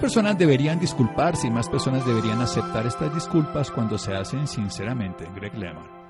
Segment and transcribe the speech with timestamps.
[0.00, 5.26] Personas deberían disculparse y más personas deberían aceptar estas disculpas cuando se hacen sinceramente.
[5.36, 6.00] Greg Lehman.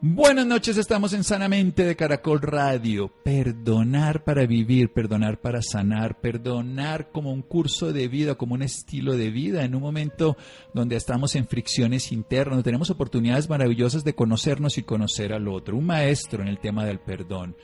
[0.00, 3.10] Buenas noches, estamos en Sanamente de Caracol Radio.
[3.24, 9.16] Perdonar para vivir, perdonar para sanar, perdonar como un curso de vida, como un estilo
[9.16, 10.36] de vida, en un momento
[10.74, 15.76] donde estamos en fricciones internas, tenemos oportunidades maravillosas de conocernos y conocer al otro.
[15.76, 17.56] Un maestro en el tema del perdón,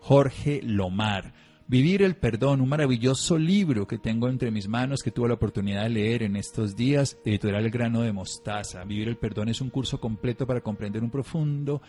[0.00, 5.28] Jorge Lomar Vivir el Perdón, un maravilloso libro que tengo entre mis manos que tuve
[5.28, 8.82] la oportunidad de leer en estos días, editorial El Grano de Mostaza.
[8.82, 11.80] Vivir el Perdón es un curso completo para comprender un profundo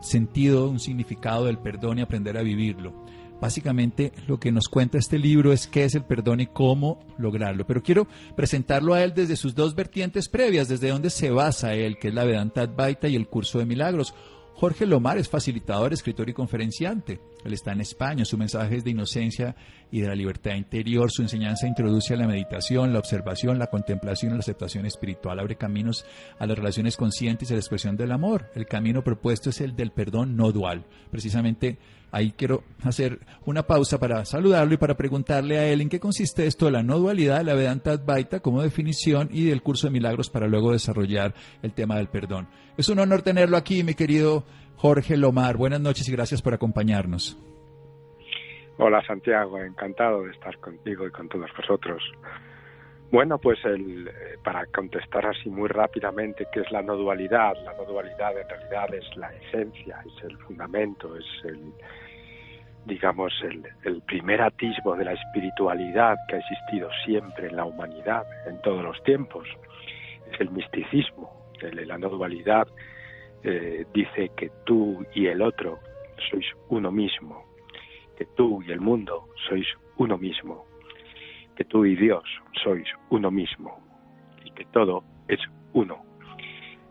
[0.00, 3.04] sentido, un significado del perdón y aprender a vivirlo.
[3.40, 7.64] Básicamente lo que nos cuenta este libro es qué es el perdón y cómo lograrlo.
[7.64, 11.96] Pero quiero presentarlo a él desde sus dos vertientes previas, desde donde se basa él,
[11.96, 14.16] que es la Vedanta Advaita y el curso de milagros.
[14.62, 17.18] Jorge Lomar es facilitador, escritor y conferenciante.
[17.44, 19.56] Él está en España, su mensaje es de inocencia
[19.90, 24.30] y de la libertad interior, su enseñanza introduce a la meditación, la observación, la contemplación
[24.30, 26.06] y la aceptación espiritual, abre caminos
[26.38, 28.52] a las relaciones conscientes y a la expresión del amor.
[28.54, 30.84] El camino propuesto es el del perdón no dual.
[31.10, 31.78] Precisamente
[32.12, 36.46] ahí quiero hacer una pausa para saludarlo y para preguntarle a él en qué consiste
[36.46, 39.94] esto de la no dualidad de la Vedanta Advaita como definición y del curso de
[39.94, 42.48] milagros para luego desarrollar el tema del perdón.
[42.76, 44.44] Es un honor tenerlo aquí, mi querido
[44.76, 45.56] Jorge Lomar.
[45.56, 47.38] Buenas noches y gracias por acompañarnos.
[48.78, 52.02] Hola Santiago, encantado de estar contigo y con todos vosotros.
[53.12, 57.52] Bueno, pues el, eh, para contestar así muy rápidamente, ¿qué es la no dualidad?
[57.62, 61.74] La no dualidad en realidad es la esencia, es el fundamento, es el,
[62.86, 68.24] digamos, el, el primer atisbo de la espiritualidad que ha existido siempre en la humanidad,
[68.46, 69.48] en todos los tiempos.
[70.32, 72.66] Es el misticismo, la no dualidad
[73.44, 75.80] eh, dice que tú y el otro
[76.30, 77.44] sois uno mismo,
[78.16, 79.66] que tú y el mundo sois
[79.96, 80.64] uno mismo,
[81.56, 82.24] que tú y Dios
[82.62, 83.80] sois uno mismo
[84.44, 85.40] y que todo es
[85.72, 86.04] uno.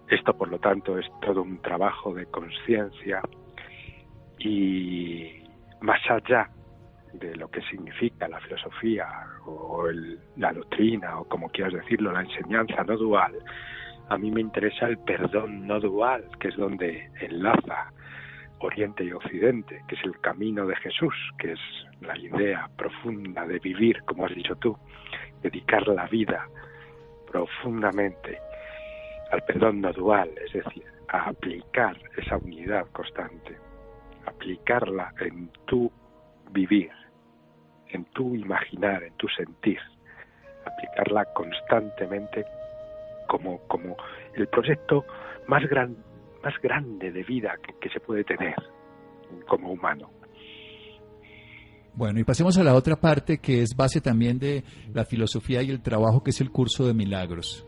[0.09, 3.22] Esto, por lo tanto, es todo un trabajo de conciencia
[4.38, 5.41] y
[5.81, 6.50] más allá
[7.14, 9.08] de lo que significa la filosofía
[9.46, 9.86] o
[10.38, 13.34] la doctrina o como quieras decirlo, la enseñanza no dual,
[14.09, 17.92] a mí me interesa el perdón no dual, que es donde enlaza
[18.59, 21.59] Oriente y Occidente, que es el camino de Jesús, que es
[22.02, 24.78] la idea profunda de vivir, como has dicho tú,
[25.42, 26.48] dedicar la vida
[27.31, 28.38] profundamente
[29.31, 33.58] al perdón no dual, es decir, a aplicar esa unidad constante,
[34.25, 35.91] aplicarla en tu
[36.51, 36.91] vivir,
[37.89, 39.79] en tu imaginar, en tu sentir,
[40.65, 42.45] aplicarla constantemente
[43.27, 43.95] como, como
[44.35, 45.05] el proyecto
[45.47, 45.95] más, gran,
[46.43, 48.55] más grande de vida que, se puede tener
[49.47, 50.09] como humano.
[51.93, 55.69] Bueno, y pasemos a la otra parte que es base también de la filosofía y
[55.69, 57.67] el trabajo, que es el curso de milagros.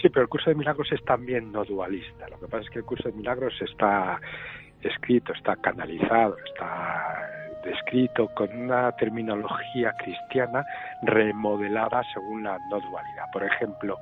[0.00, 2.28] Sí, pero el curso de milagros es también no dualista.
[2.28, 4.20] Lo que pasa es que el curso de milagros está
[4.82, 7.32] escrito, está canalizado, está
[7.64, 10.64] descrito con una terminología cristiana
[11.02, 13.30] remodelada según la no dualidad.
[13.32, 13.98] Por ejemplo,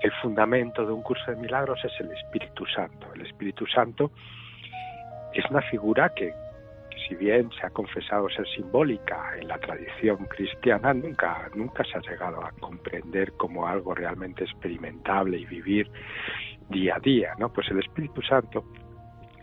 [0.00, 3.06] el fundamento de un curso de milagros es el Espíritu Santo.
[3.14, 4.10] El Espíritu Santo
[5.32, 6.32] es una figura que,
[7.06, 12.00] si bien se ha confesado ser simbólica en la tradición cristiana, nunca, nunca se ha
[12.00, 15.90] llegado a comprender como algo realmente experimentable y vivir
[16.68, 17.34] día a día.
[17.38, 17.52] ¿no?
[17.52, 18.64] Pues el Espíritu Santo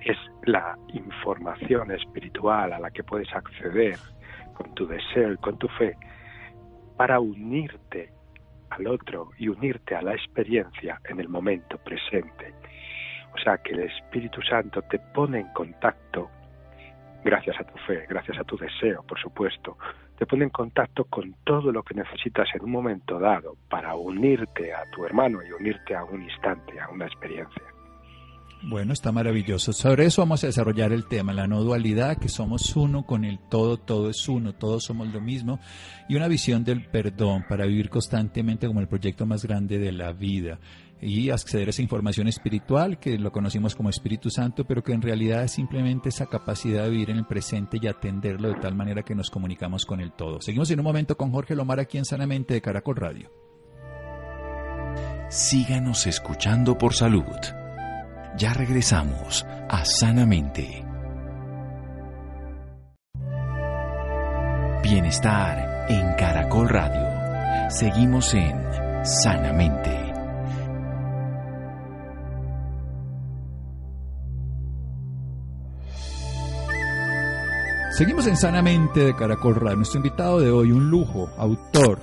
[0.01, 3.97] es la información espiritual a la que puedes acceder
[4.53, 5.95] con tu deseo y con tu fe
[6.97, 8.11] para unirte
[8.69, 12.53] al otro y unirte a la experiencia en el momento presente.
[13.33, 16.29] O sea que el Espíritu Santo te pone en contacto,
[17.23, 19.77] gracias a tu fe, gracias a tu deseo, por supuesto,
[20.17, 24.73] te pone en contacto con todo lo que necesitas en un momento dado para unirte
[24.73, 27.68] a tu hermano y unirte a un instante, a una experiencia.
[28.61, 29.71] Bueno, está maravilloso.
[29.71, 33.39] Sobre eso vamos a desarrollar el tema, la no dualidad, que somos uno con el
[33.39, 35.59] todo, todo es uno, todos somos lo mismo,
[36.09, 40.11] y una visión del perdón para vivir constantemente como el proyecto más grande de la
[40.11, 40.59] vida.
[41.01, 45.01] y acceder a esa información espiritual que lo conocimos como Espíritu Santo, pero que en
[45.01, 49.03] realidad es simplemente esa capacidad de vivir en el presente y atenderlo de tal manera
[49.03, 50.41] que nos comunicamos con el todo.
[50.41, 53.31] Seguimos en un momento con Jorge Lomar aquí en Sanamente de Caracol Radio.
[55.29, 57.23] Síganos escuchando por salud.
[58.39, 60.85] Ya regresamos a Sanamente.
[64.81, 67.69] Bienestar en Caracol Radio.
[67.69, 68.55] Seguimos en
[69.03, 70.13] Sanamente.
[77.91, 79.75] Seguimos en Sanamente de Caracol Radio.
[79.75, 81.99] Nuestro invitado de hoy, un lujo, autor,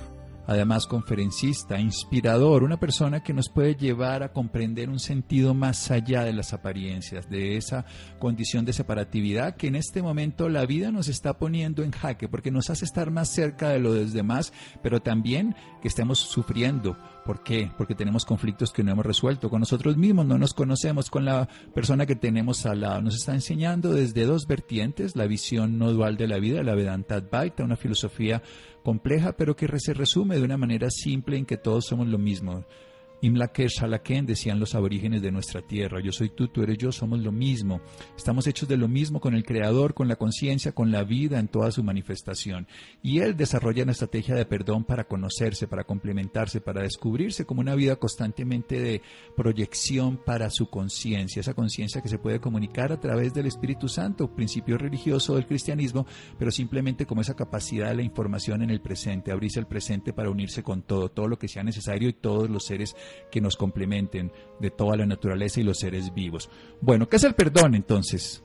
[0.47, 6.23] además conferencista, inspirador, una persona que nos puede llevar a comprender un sentido más allá
[6.23, 7.85] de las apariencias, de esa
[8.17, 12.49] condición de separatividad que en este momento la vida nos está poniendo en jaque, porque
[12.49, 16.97] nos hace estar más cerca de lo de los demás, pero también que estemos sufriendo.
[17.25, 17.69] ¿Por qué?
[17.77, 21.49] Porque tenemos conflictos que no hemos resuelto con nosotros mismos, no nos conocemos con la
[21.73, 23.01] persona que tenemos al lado.
[23.01, 27.15] Nos está enseñando desde dos vertientes, la visión no dual de la vida, la Vedanta
[27.15, 28.41] Advaita, una filosofía
[28.87, 32.63] compleja, pero que se resume de una manera simple en que todos somos lo mismo.
[33.21, 37.19] Imlaker Shalaken decían los aborígenes de nuestra tierra, yo soy tú, tú eres yo, somos
[37.19, 37.81] lo mismo.
[38.15, 41.47] Estamos hechos de lo mismo con el Creador, con la conciencia, con la vida en
[41.47, 42.67] toda su manifestación.
[43.01, 47.73] Y Él desarrolla una estrategia de perdón para conocerse, para complementarse, para descubrirse como una
[47.73, 49.01] vida constantemente de
[49.35, 54.35] proyección para su conciencia, esa conciencia que se puede comunicar a través del Espíritu Santo,
[54.35, 56.05] principio religioso del cristianismo,
[56.37, 60.29] pero simplemente como esa capacidad de la información en el presente, abrirse el presente para
[60.29, 62.95] unirse con todo, todo lo que sea necesario y todos los seres
[63.31, 66.49] que nos complementen de toda la naturaleza y los seres vivos.
[66.81, 68.43] Bueno, ¿qué es el perdón entonces?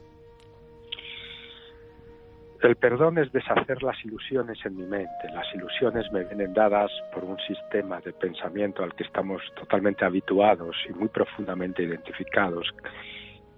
[2.62, 5.28] El perdón es deshacer las ilusiones en mi mente.
[5.34, 10.76] Las ilusiones me vienen dadas por un sistema de pensamiento al que estamos totalmente habituados
[10.88, 12.72] y muy profundamente identificados,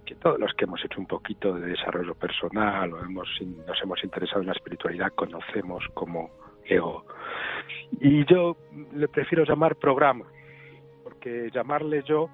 [0.07, 3.29] que todos los que hemos hecho un poquito de desarrollo personal o hemos,
[3.67, 6.31] nos hemos interesado en la espiritualidad conocemos como
[6.65, 7.05] ego.
[7.99, 8.57] Y yo
[8.95, 10.25] le prefiero llamar programa,
[11.25, 12.29] que llamarle yo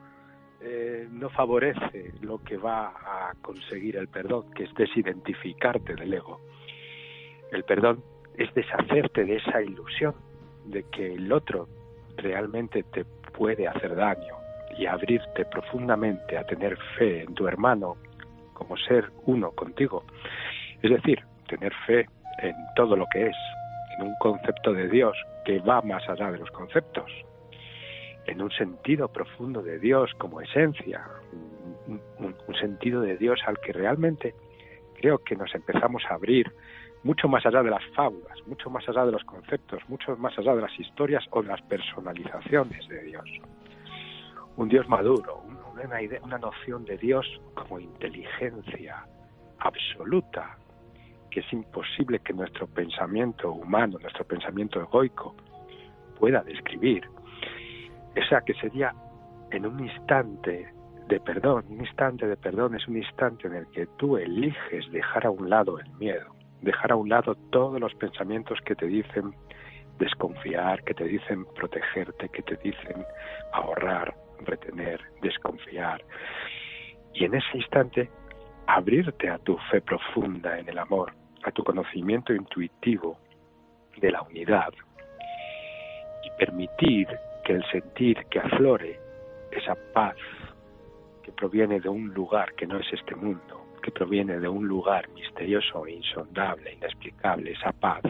[0.59, 6.41] eh, no favorece lo que va a conseguir el perdón, que es desidentificarte del ego.
[7.53, 8.03] El perdón
[8.37, 10.13] es deshacerte de esa ilusión
[10.65, 11.69] de que el otro
[12.17, 14.35] realmente te puede hacer daño
[14.77, 17.95] y abrirte profundamente a tener fe en tu hermano
[18.51, 20.03] como ser uno contigo.
[20.81, 22.09] Es decir, tener fe
[22.39, 23.37] en todo lo que es,
[23.97, 25.15] en un concepto de Dios
[25.45, 27.09] que va más allá de los conceptos,
[28.27, 31.05] en un sentido profundo de Dios como esencia,
[31.87, 34.35] un, sentido de Dios al que realmente
[34.99, 36.51] creo que nos empezamos a abrir
[37.03, 40.53] mucho más allá de las fábulas, mucho más allá de los conceptos, mucho más allá
[40.53, 43.25] de las historias o de las personalizaciones de Dios.
[44.57, 45.41] Un Dios maduro,
[45.83, 47.25] una, idea, una noción de Dios
[47.55, 49.07] como inteligencia
[49.59, 50.57] absoluta,
[51.31, 55.35] que es imposible que nuestro pensamiento humano, nuestro pensamiento egoico,
[56.19, 57.09] pueda describir
[58.15, 58.93] esa que sería
[59.51, 60.73] en un instante
[61.07, 61.65] de perdón.
[61.69, 65.49] Un instante de perdón es un instante en el que tú eliges dejar a un
[65.49, 69.33] lado el miedo, dejar a un lado todos los pensamientos que te dicen
[69.99, 73.05] desconfiar, que te dicen protegerte, que te dicen
[73.53, 76.03] ahorrar, retener, desconfiar.
[77.13, 78.09] Y en ese instante
[78.67, 83.17] abrirte a tu fe profunda en el amor, a tu conocimiento intuitivo
[83.97, 84.73] de la unidad
[86.23, 87.07] y permitir
[87.43, 88.99] que el sentir que aflore
[89.51, 90.15] esa paz
[91.23, 95.09] que proviene de un lugar que no es este mundo, que proviene de un lugar
[95.09, 98.01] misterioso, insondable, inexplicable, esa paz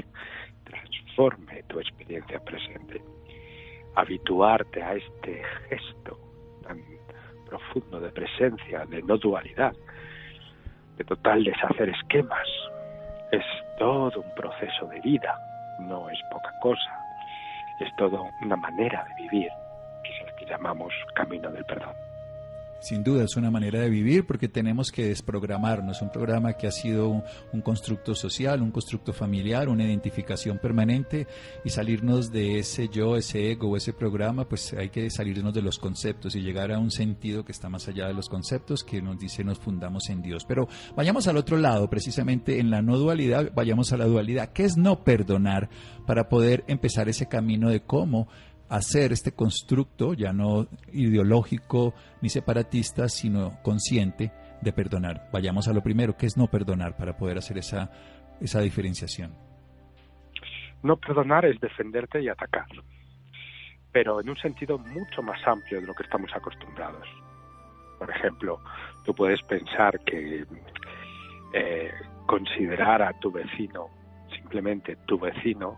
[0.64, 3.02] transforme tu experiencia presente.
[3.96, 6.18] Habituarte a este gesto
[6.64, 6.82] tan
[7.46, 9.74] profundo de presencia, de no dualidad,
[10.98, 12.48] de total deshacer esquemas,
[13.32, 13.44] es
[13.78, 15.38] todo un proceso de vida,
[15.82, 17.00] no es poca cosa
[17.80, 19.50] es todo una manera de vivir,
[20.04, 21.96] que es la que llamamos camino del perdón.
[22.82, 26.02] Sin duda, es una manera de vivir porque tenemos que desprogramarnos.
[26.02, 31.28] Un programa que ha sido un, constructo social, un constructo familiar, una identificación permanente
[31.64, 35.78] y salirnos de ese yo, ese ego, ese programa, pues hay que salirnos de los
[35.78, 39.20] conceptos y llegar a un sentido que está más allá de los conceptos que nos
[39.20, 40.44] dice nos fundamos en Dios.
[40.46, 44.54] Pero vayamos al otro lado, precisamente en la no dualidad, vayamos a la dualidad.
[44.54, 45.70] ¿Qué es no perdonar
[46.08, 48.28] para poder empezar ese camino de cómo
[48.72, 55.30] hacer este constructo, ya no ideológico ni separatista, sino consciente de perdonar.
[55.34, 57.92] Vayamos a lo primero, que es no perdonar, para poder hacer esa,
[58.40, 59.36] esa diferenciación.
[60.84, 62.66] No perdonar es defenderte y atacar.
[63.92, 67.06] pero en un sentido mucho más amplio de lo que estamos acostumbrados.
[68.00, 68.58] Por ejemplo,
[69.04, 70.46] tú puedes pensar que
[71.54, 71.92] eh,
[72.25, 73.90] considerar a tu vecino
[74.34, 75.78] simplemente tu vecino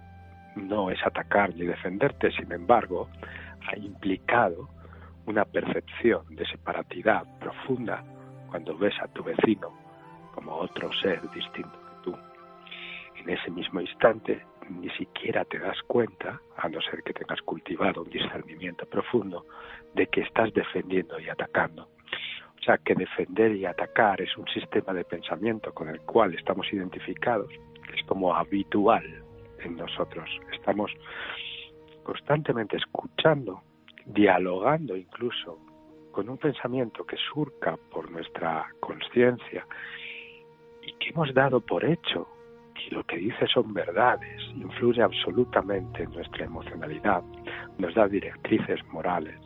[0.56, 3.10] no es atacar ni defenderte, sin embargo,
[3.68, 4.70] ha implicado
[5.26, 8.04] una percepción de separatidad profunda
[8.50, 9.72] cuando ves a tu vecino
[10.34, 12.18] como otro ser distinto que tú.
[13.16, 18.04] En ese mismo instante ni siquiera te das cuenta, a no ser que tengas cultivado
[18.04, 19.46] un discernimiento profundo,
[19.94, 21.90] de que estás defendiendo y atacando.
[22.60, 26.72] O sea, que defender y atacar es un sistema de pensamiento con el cual estamos
[26.72, 27.52] identificados,
[27.94, 29.23] es como habitual
[29.66, 30.30] en nosotros.
[30.52, 30.92] Estamos
[32.04, 33.62] constantemente escuchando,
[34.06, 35.60] dialogando incluso
[36.12, 39.66] con un pensamiento que surca por nuestra conciencia
[40.82, 42.28] y que hemos dado por hecho
[42.86, 47.24] y lo que dice son verdades, influye absolutamente en nuestra emocionalidad,
[47.78, 49.40] nos da directrices morales,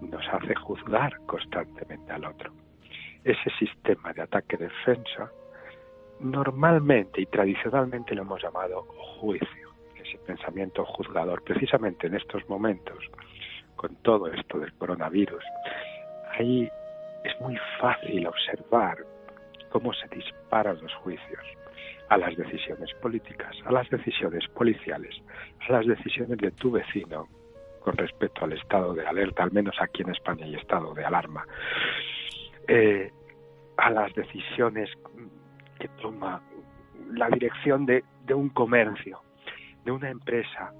[0.00, 2.52] nos hace juzgar constantemente al otro.
[3.24, 5.30] Ese sistema de ataque-defensa
[6.22, 8.82] normalmente y tradicionalmente lo hemos llamado
[9.20, 11.42] juicio, ese pensamiento juzgador.
[11.42, 12.98] Precisamente en estos momentos,
[13.76, 15.42] con todo esto del coronavirus,
[16.38, 16.68] ahí
[17.24, 18.98] es muy fácil observar
[19.70, 21.42] cómo se disparan los juicios
[22.08, 25.14] a las decisiones políticas, a las decisiones policiales,
[25.66, 27.26] a las decisiones de tu vecino
[27.80, 31.46] con respecto al estado de alerta, al menos aquí en España hay estado de alarma,
[32.68, 33.10] eh,
[33.76, 34.90] a las decisiones
[35.82, 36.40] que toma
[37.12, 39.20] la dirección de, un comercio,
[39.84, 40.72] de una empresa,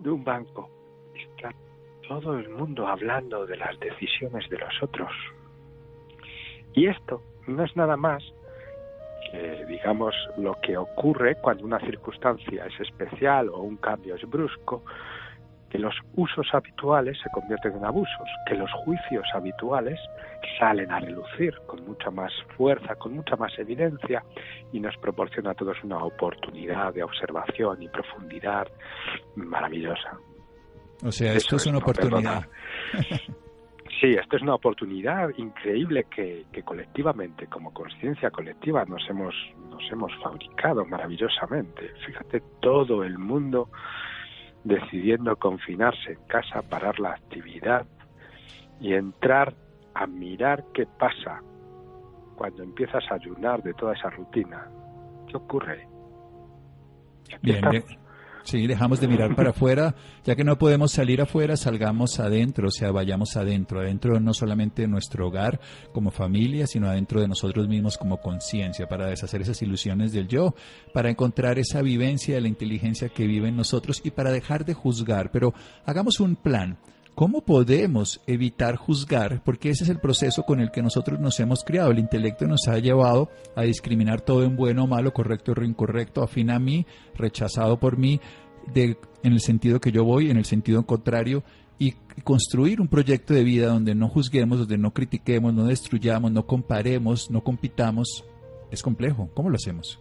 [0.00, 0.70] de un banco.
[1.14, 1.50] Está
[2.08, 5.12] todo el mundo hablando de las decisiones de los otros.
[6.72, 8.22] Y esto no es nada más
[9.68, 14.82] digamos, lo que ocurre cuando una circunstancia es especial o un cambio es brusco,
[15.70, 19.98] que los usos habituales se convierten en abusos, que los juicios habituales
[20.58, 24.22] salen a relucir con mucha más fuerza, con mucha más evidencia
[24.72, 28.66] y nos proporciona a todos una oportunidad de observación y profundidad
[29.36, 30.18] maravillosa.
[31.04, 32.46] O sea, esto es una oportunidad.
[34.00, 39.34] Sí, esto es una oportunidad increíble que, colectivamente, como conciencia colectiva, nos hemos,
[39.70, 41.90] nos hemos fabricado maravillosamente.
[42.06, 43.70] Fíjate, todo el mundo
[44.68, 47.86] decidiendo confinarse en casa, parar la actividad
[48.80, 49.54] y entrar
[49.94, 51.42] a mirar qué pasa
[52.36, 54.68] cuando empiezas a ayunar de toda esa rutina.
[55.26, 55.88] ¿Qué ocurre?
[57.42, 57.84] Bien,
[58.48, 62.70] Sí, dejamos de mirar para afuera, ya que no podemos salir afuera, salgamos adentro, o
[62.70, 65.60] sea, vayamos adentro, adentro no solamente de nuestro hogar
[65.92, 70.54] como familia, sino adentro de nosotros mismos como conciencia, para deshacer esas ilusiones del yo,
[70.94, 74.72] para encontrar esa vivencia de la inteligencia que vive en nosotros y para dejar de
[74.72, 75.30] juzgar.
[75.30, 75.52] Pero
[75.84, 76.78] hagamos un plan.
[77.18, 79.42] ¿Cómo podemos evitar juzgar?
[79.42, 81.90] Porque ese es el proceso con el que nosotros nos hemos criado.
[81.90, 86.22] El intelecto nos ha llevado a discriminar todo en bueno o malo, correcto o incorrecto,
[86.22, 88.20] afín a mí, rechazado por mí,
[88.72, 91.42] de, en el sentido que yo voy, en el sentido contrario,
[91.76, 96.46] y construir un proyecto de vida donde no juzguemos, donde no critiquemos, no destruyamos, no
[96.46, 98.24] comparemos, no compitamos,
[98.70, 99.28] es complejo.
[99.34, 100.00] ¿Cómo lo hacemos?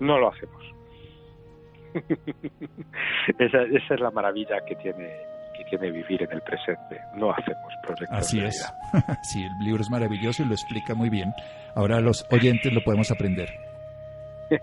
[0.00, 0.60] No lo hacemos.
[3.38, 5.33] esa, esa es la maravilla que tiene
[5.78, 7.00] tiene vivir en el presente.
[7.14, 8.18] No hacemos proyectos.
[8.18, 8.72] Así es.
[9.22, 11.32] sí, el libro es maravilloso y lo explica muy bien.
[11.74, 13.48] Ahora los oyentes lo podemos aprender.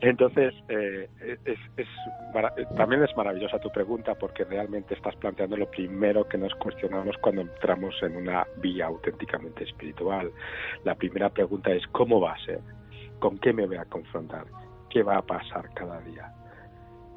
[0.00, 1.08] Entonces, eh,
[1.44, 1.88] es,
[2.76, 7.42] también es maravillosa tu pregunta porque realmente estás planteando lo primero que nos cuestionamos cuando
[7.42, 10.32] entramos en una vía auténticamente espiritual.
[10.84, 12.60] La primera pregunta es, ¿cómo va a ser?
[13.20, 14.46] ¿Con qué me voy a confrontar?
[14.90, 16.32] ¿Qué va a pasar cada día?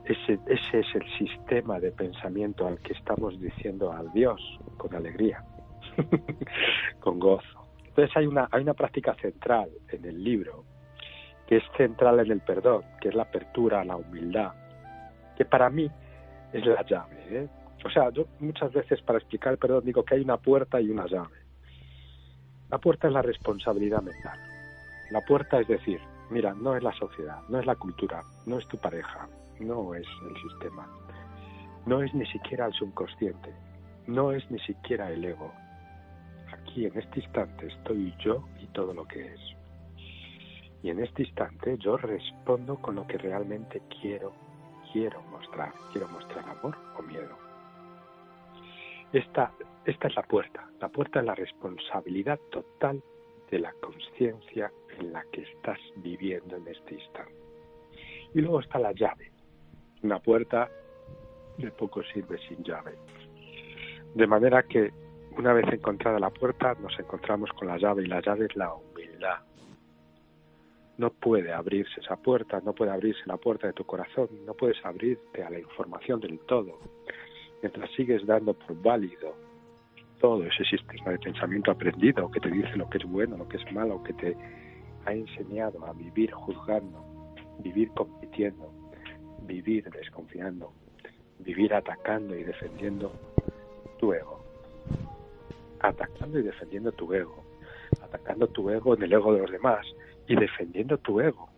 [0.05, 4.39] Ese, ese es el sistema de pensamiento al que estamos diciendo adiós
[4.77, 5.43] con alegría,
[6.99, 7.67] con gozo.
[7.87, 10.63] Entonces hay una, hay una práctica central en el libro
[11.47, 14.53] que es central en el perdón, que es la apertura a la humildad,
[15.37, 15.89] que para mí
[16.53, 17.15] es la llave.
[17.29, 17.47] ¿eh?
[17.83, 20.89] O sea, yo muchas veces para explicar el perdón digo que hay una puerta y
[20.89, 21.37] una llave.
[22.69, 24.39] La puerta es la responsabilidad mental.
[25.11, 25.99] La puerta es decir,
[26.31, 30.07] mira, no es la sociedad, no es la cultura, no es tu pareja, no es
[30.29, 30.87] el sistema,
[31.85, 33.53] no es ni siquiera el subconsciente,
[34.07, 35.51] no es ni siquiera el ego.
[36.51, 39.39] Aquí en este instante estoy yo y todo lo que es.
[40.83, 44.33] Y en este instante yo respondo con lo que realmente quiero,
[44.91, 45.73] quiero mostrar.
[45.91, 47.35] Quiero mostrar amor o miedo.
[49.11, 49.51] Esta,
[49.85, 50.69] esta es la puerta.
[50.79, 53.01] La puerta es la responsabilidad total
[53.49, 57.33] de la conciencia en la que estás viviendo en este instante.
[58.33, 59.34] Y luego está la llave
[60.03, 60.69] una puerta
[61.57, 62.93] de poco sirve sin llave.
[64.13, 64.91] De manera que
[65.37, 68.73] una vez encontrada la puerta nos encontramos con la llave y la llave es la
[68.73, 69.39] humildad.
[70.97, 74.83] No puede abrirse esa puerta, no puede abrirse la puerta de tu corazón, no puedes
[74.85, 76.79] abrirte a la información del todo.
[77.61, 79.35] Mientras sigues dando por válido
[80.19, 83.57] todo ese sistema de pensamiento aprendido que te dice lo que es bueno, lo que
[83.57, 84.37] es malo, que te
[85.05, 87.03] ha enseñado a vivir juzgando,
[87.59, 88.71] vivir compitiendo,
[89.45, 90.73] vivir desconfiando,
[91.39, 93.11] vivir atacando y defendiendo
[93.99, 94.43] tu ego.
[95.79, 97.43] Atacando y defendiendo tu ego.
[98.01, 99.85] Atacando tu ego en el ego de los demás
[100.27, 101.49] y defendiendo tu ego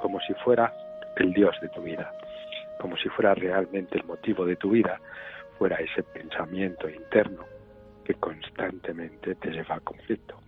[0.00, 0.72] como si fuera
[1.16, 2.12] el Dios de tu vida,
[2.80, 5.00] como si fuera realmente el motivo de tu vida,
[5.58, 7.44] fuera ese pensamiento interno
[8.04, 10.38] que constantemente te lleva al conflicto.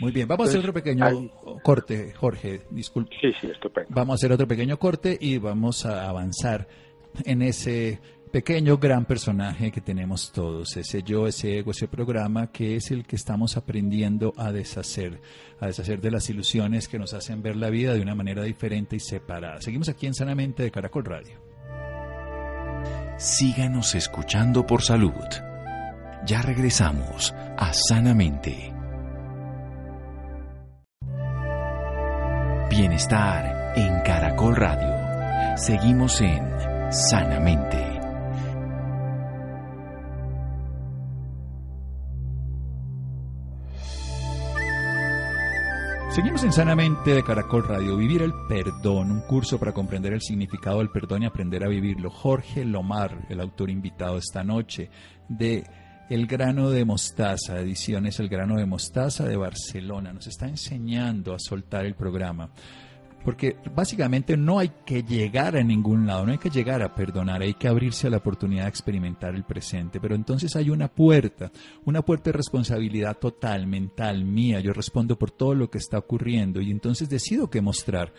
[0.00, 1.30] Muy bien, vamos a hacer otro pequeño
[1.62, 3.14] corte, Jorge, disculpe.
[3.20, 3.90] Sí, sí, estupendo.
[3.92, 6.66] Vamos a hacer otro pequeño corte y vamos a avanzar
[7.24, 12.76] en ese pequeño gran personaje que tenemos todos, ese yo, ese ego, ese programa que
[12.76, 15.20] es el que estamos aprendiendo a deshacer,
[15.58, 18.96] a deshacer de las ilusiones que nos hacen ver la vida de una manera diferente
[18.96, 19.60] y separada.
[19.60, 21.40] Seguimos aquí en Sanamente de Caracol Radio.
[23.18, 25.12] Síganos escuchando por salud.
[26.24, 28.79] Ya regresamos a Sanamente.
[32.80, 35.58] Bienestar en Caracol Radio.
[35.58, 36.42] Seguimos en
[36.90, 37.76] Sanamente.
[46.08, 47.98] Seguimos en Sanamente de Caracol Radio.
[47.98, 52.08] Vivir el perdón, un curso para comprender el significado del perdón y aprender a vivirlo.
[52.08, 54.88] Jorge Lomar, el autor invitado esta noche
[55.28, 55.64] de
[56.10, 60.12] El grano de mostaza, ediciones El grano de mostaza de Barcelona.
[60.12, 62.50] Nos está enseñando a soltar el programa.
[63.24, 67.42] Porque básicamente no hay que llegar a ningún lado, no hay que llegar a perdonar,
[67.42, 70.00] hay que abrirse a la oportunidad de experimentar el presente.
[70.00, 71.52] Pero entonces hay una puerta,
[71.84, 74.58] una puerta de responsabilidad total, mental, mía.
[74.58, 78.12] Yo respondo por todo lo que está ocurriendo y entonces decido qué mostrar.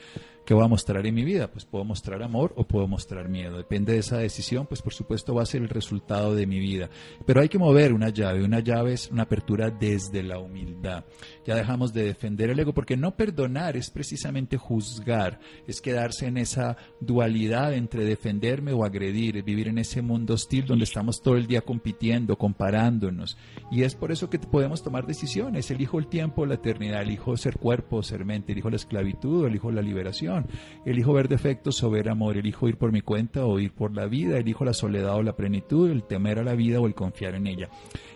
[0.52, 1.50] ¿Qué voy a mostrar en mi vida?
[1.50, 3.56] Pues puedo mostrar amor o puedo mostrar miedo.
[3.56, 6.90] Depende de esa decisión, pues por supuesto va a ser el resultado de mi vida.
[7.26, 8.44] Pero hay que mover una llave.
[8.44, 11.06] Una llave es una apertura desde la humildad.
[11.46, 16.36] Ya dejamos de defender el ego porque no perdonar es precisamente juzgar, es quedarse en
[16.36, 21.48] esa dualidad entre defenderme o agredir, vivir en ese mundo hostil donde estamos todo el
[21.48, 23.38] día compitiendo, comparándonos.
[23.72, 25.72] Y es por eso que podemos tomar decisiones.
[25.72, 29.82] Elijo el tiempo, la eternidad, elijo ser cuerpo, ser mente, elijo la esclavitud, elijo la
[29.82, 30.41] liberación
[30.86, 34.06] Elijo ver defectos o ver amor, elijo ir por mi cuenta o ir por la
[34.06, 37.36] vida, elijo la soledad o la plenitud, el temer a la vida o el confiar
[37.36, 37.70] en ella.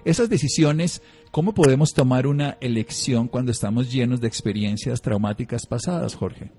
[0.04, 6.52] Esas decisiones, ¿cómo podemos tomar una elección cuando estamos llenos de experiencias traumáticas pasadas, Jorge?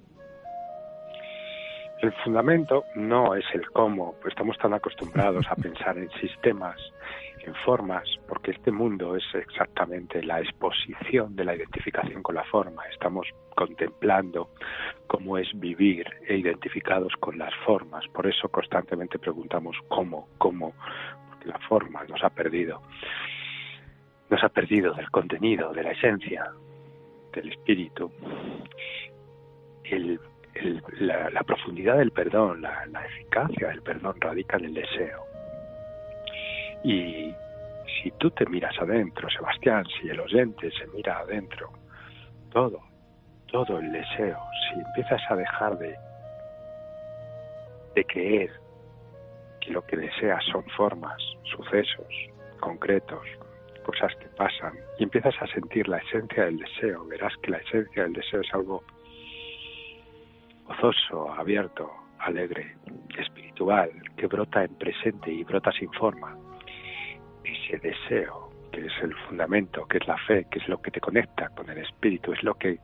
[2.03, 6.77] El fundamento no es el cómo, pues estamos tan acostumbrados a pensar en sistemas
[7.47, 12.83] en formas, porque este mundo es exactamente la exposición de la identificación con la forma.
[12.93, 14.51] Estamos contemplando
[15.07, 18.07] cómo es vivir e identificados con las formas.
[18.09, 20.75] Por eso constantemente preguntamos cómo, cómo,
[21.29, 22.83] porque la forma nos ha perdido.
[24.29, 26.51] Nos ha perdido del contenido, de la esencia,
[27.33, 28.11] del espíritu.
[30.99, 35.26] la, profundidad del perdón, la eficacia del perdón radica en el deseo
[36.85, 37.35] y
[38.03, 41.71] si tú te miras adentro, Sebastián, si el oyente se mira adentro,
[42.51, 42.81] todo,
[43.47, 45.97] todo el deseo, si empiezas a dejar de,
[47.95, 48.51] de creer
[49.61, 52.07] que lo que deseas son formas, sucesos
[52.61, 53.27] concretos,
[53.85, 58.03] cosas que pasan, y empiezas a sentir la esencia del deseo, verás que la esencia
[58.03, 58.83] del deseo es algo
[60.65, 62.77] gozoso, abierto, alegre,
[63.19, 66.37] espiritual, que brota en presente y brota sin forma
[67.67, 71.01] ese deseo, que es el fundamento, que es la fe, que es lo que te
[71.01, 72.79] conecta con el espíritu, es lo que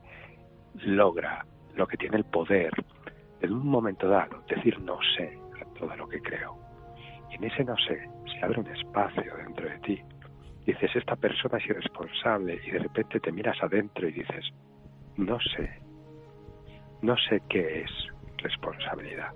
[0.85, 2.71] logra, lo que tiene el poder
[3.39, 6.57] de en un momento dado decir no sé a todo lo que creo.
[7.31, 10.01] Y en ese no sé se abre un espacio dentro de ti.
[10.65, 14.45] Dices, esta persona es irresponsable y de repente te miras adentro y dices,
[15.17, 15.81] no sé,
[17.01, 17.91] no sé qué es
[18.37, 19.33] responsabilidad.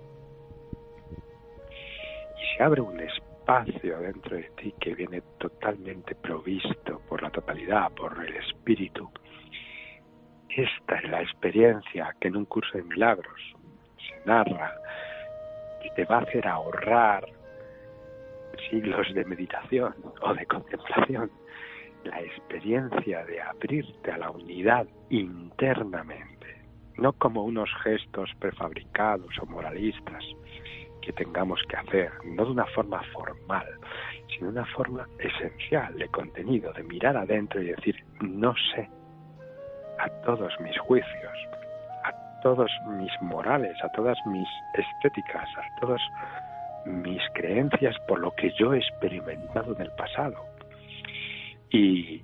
[2.40, 7.30] Y se abre un espacio espacio dentro de ti que viene totalmente provisto por la
[7.30, 9.10] totalidad, por el espíritu.
[10.50, 13.40] Esta es la experiencia que en un curso de milagros
[13.96, 14.74] se narra
[15.82, 17.26] y te va a hacer ahorrar
[18.68, 21.30] siglos de meditación o de contemplación.
[22.04, 26.66] La experiencia de abrirte a la unidad internamente,
[26.98, 30.24] no como unos gestos prefabricados o moralistas,
[31.08, 33.66] que tengamos que hacer, no de una forma formal,
[34.28, 38.90] sino de una forma esencial de contenido, de mirar adentro y decir, no sé,
[39.98, 41.32] a todos mis juicios,
[42.04, 46.00] a todos mis morales, a todas mis estéticas, a todas
[46.84, 50.44] mis creencias por lo que yo he experimentado en el pasado.
[51.70, 52.22] Y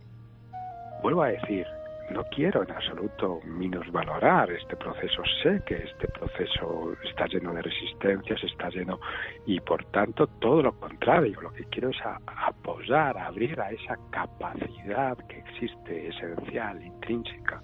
[1.01, 1.67] vuelvo a decir,
[2.11, 5.23] no quiero en absoluto minusvalorar este proceso.
[5.43, 9.01] Sé que este proceso está lleno de resistencias, está lleno
[9.47, 11.41] y por tanto todo lo contrario.
[11.41, 17.63] Lo que quiero es apoyar, abrir a esa capacidad que existe esencial, intrínseca,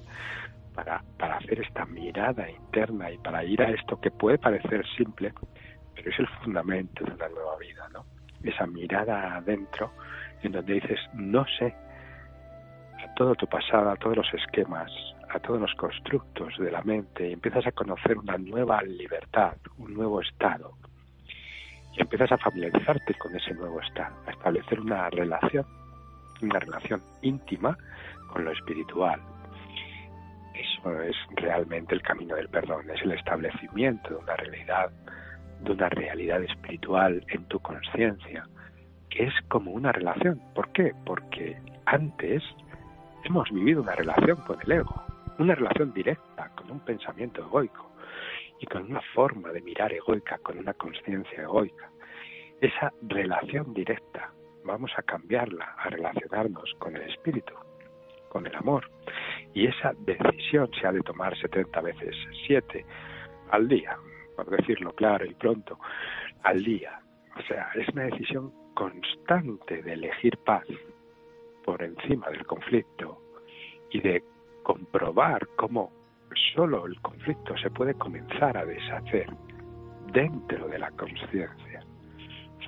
[0.74, 5.33] para, para hacer esta mirada interna y para ir a esto que puede parecer simple,
[5.94, 8.05] pero es el fundamento de una nueva vida, ¿no?
[8.42, 9.92] Esa mirada adentro
[10.42, 11.74] en donde dices, no sé
[13.20, 14.90] todo tu pasado, a todos los esquemas,
[15.28, 19.92] a todos los constructos de la mente y empiezas a conocer una nueva libertad, un
[19.92, 20.72] nuevo estado.
[21.94, 25.66] Y empiezas a familiarizarte con ese nuevo estado, a establecer una relación,
[26.40, 27.76] una relación íntima
[28.33, 29.20] con lo espiritual.
[30.54, 34.90] Eso es realmente el camino del perdón, es el establecimiento de una realidad,
[35.61, 38.48] de una realidad espiritual en tu conciencia,
[39.11, 40.40] que es como una relación.
[40.54, 40.94] ¿Por qué?
[41.04, 42.42] Porque antes
[43.24, 45.02] hemos vivido una relación con el ego,
[45.38, 47.90] una relación directa con un pensamiento egoico
[48.61, 51.90] y con una forma de mirar egoica, con una conciencia egoica.
[52.61, 54.30] Esa relación directa
[54.64, 57.54] vamos a cambiarla, a relacionarnos con el espíritu,
[58.28, 58.90] con el amor.
[59.54, 62.14] Y esa decisión se ha de tomar 70 veces
[62.46, 62.85] 7
[63.50, 63.96] al día,
[64.37, 65.78] por decirlo claro y pronto,
[66.42, 67.00] al día.
[67.38, 70.66] O sea, es una decisión constante de elegir paz,
[71.64, 73.20] por encima del conflicto
[73.90, 74.23] y de
[74.62, 75.92] comprobar cómo
[76.55, 79.29] solo el conflicto se puede comenzar a deshacer
[80.12, 81.85] dentro de la conciencia.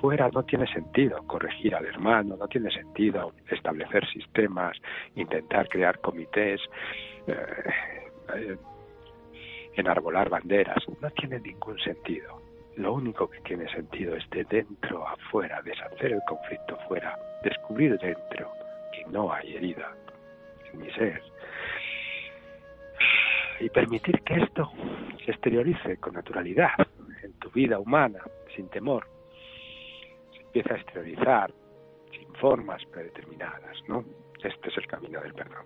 [0.01, 4.77] Fuera no tiene sentido corregir al hermano, no tiene sentido establecer sistemas,
[5.15, 6.59] intentar crear comités,
[7.27, 8.57] eh,
[9.75, 12.41] enarbolar banderas, no tiene ningún sentido.
[12.75, 17.97] Lo único que tiene sentido es de dentro a afuera, deshacer el conflicto fuera, descubrir
[17.99, 18.51] dentro
[19.09, 19.95] no hay herida
[20.71, 21.21] en mi ser.
[23.59, 24.71] Y permitir que esto
[25.23, 26.71] se exteriorice con naturalidad
[27.23, 28.19] en tu vida humana,
[28.55, 29.07] sin temor.
[30.31, 31.53] Se empieza a exteriorizar
[32.11, 34.03] sin formas predeterminadas, ¿no?
[34.43, 35.65] Este es el camino del perdón.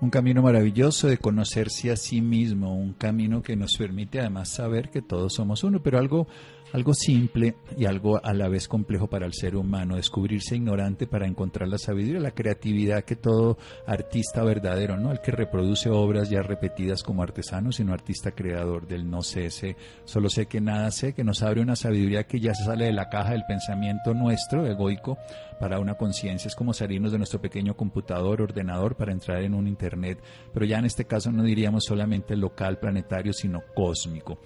[0.00, 4.90] Un camino maravilloso de conocerse a sí mismo, un camino que nos permite además saber
[4.90, 6.28] que todos somos uno, pero algo
[6.72, 11.26] algo simple y algo a la vez complejo para el ser humano, descubrirse ignorante para
[11.26, 16.42] encontrar la sabiduría, la creatividad que todo artista verdadero, no el que reproduce obras ya
[16.42, 21.12] repetidas como artesano, sino artista creador del no sé, sé, solo sé que nada sé,
[21.12, 24.66] que nos abre una sabiduría que ya se sale de la caja del pensamiento nuestro,
[24.66, 25.18] egoico,
[25.58, 26.48] para una conciencia.
[26.48, 30.18] Es como salirnos de nuestro pequeño computador, ordenador, para entrar en un Internet,
[30.52, 34.38] pero ya en este caso no diríamos solamente local, planetario, sino cósmico.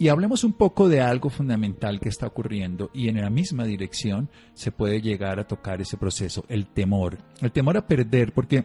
[0.00, 4.30] Y hablemos un poco de algo fundamental que está ocurriendo y en la misma dirección
[4.54, 7.18] se puede llegar a tocar ese proceso, el temor.
[7.42, 8.64] El temor a perder, porque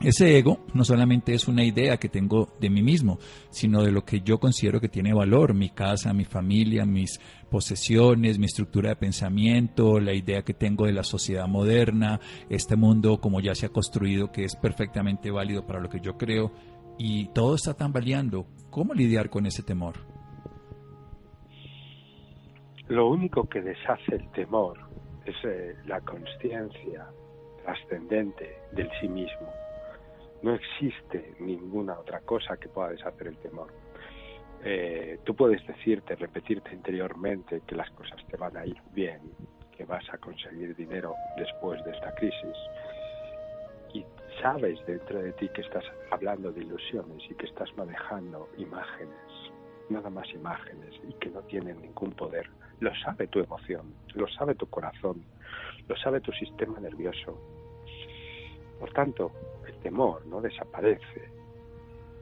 [0.00, 3.18] ese ego no solamente es una idea que tengo de mí mismo,
[3.50, 8.38] sino de lo que yo considero que tiene valor, mi casa, mi familia, mis posesiones,
[8.38, 13.42] mi estructura de pensamiento, la idea que tengo de la sociedad moderna, este mundo como
[13.42, 16.52] ya se ha construido que es perfectamente válido para lo que yo creo
[16.98, 18.46] y todo está tambaleando.
[18.70, 20.13] ¿Cómo lidiar con ese temor?
[22.88, 24.78] Lo único que deshace el temor
[25.24, 27.06] es eh, la conciencia
[27.64, 29.50] trascendente del sí mismo.
[30.42, 33.72] No existe ninguna otra cosa que pueda deshacer el temor.
[34.62, 39.20] Eh, tú puedes decirte, repetirte interiormente que las cosas te van a ir bien,
[39.74, 42.56] que vas a conseguir dinero después de esta crisis.
[43.94, 44.04] Y
[44.42, 49.52] sabes dentro de ti que estás hablando de ilusiones y que estás manejando imágenes,
[49.88, 52.46] nada más imágenes, y que no tienen ningún poder
[52.80, 55.24] lo sabe tu emoción, lo sabe tu corazón,
[55.88, 57.38] lo sabe tu sistema nervioso.
[58.80, 59.32] Por tanto,
[59.66, 61.28] el temor no desaparece.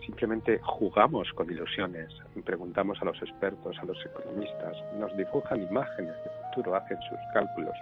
[0.05, 2.09] Simplemente jugamos con ilusiones,
[2.45, 7.75] preguntamos a los expertos, a los economistas, nos dibujan imágenes de futuro, hacen sus cálculos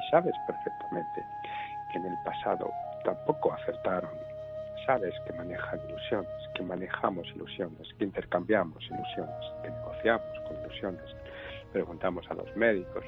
[0.00, 1.24] y sabes perfectamente
[1.92, 2.70] que en el pasado
[3.04, 4.10] tampoco acertaron.
[4.86, 11.14] Sabes que manejan ilusiones, que manejamos ilusiones, que intercambiamos ilusiones, que negociamos con ilusiones,
[11.72, 13.04] preguntamos a los médicos